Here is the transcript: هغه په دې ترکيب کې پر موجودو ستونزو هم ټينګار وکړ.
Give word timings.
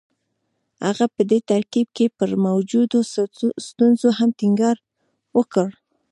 هغه 0.85 1.05
په 1.15 1.21
دې 1.29 1.39
ترکيب 1.51 1.87
کې 1.97 2.05
پر 2.17 2.29
موجودو 2.45 2.99
ستونزو 3.67 4.07
هم 4.17 4.29
ټينګار 4.39 4.77
وکړ. 5.37 5.67